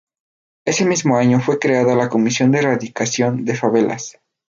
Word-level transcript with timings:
Ese 0.65 0.83
mismo 0.83 1.17
año 1.17 1.39
fue 1.39 1.59
creada 1.59 1.93
la 1.93 2.09
Comisión 2.09 2.49
de 2.51 2.57
Erradicación 2.57 3.45
de 3.45 3.55
Favelas. 3.55 4.17